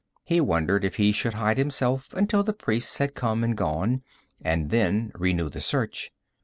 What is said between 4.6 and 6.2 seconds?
then renew the search.